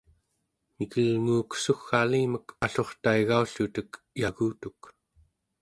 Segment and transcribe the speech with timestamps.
[0.77, 4.79] mikelnguuk sugg'alimek allurtaigaullutek yagutuk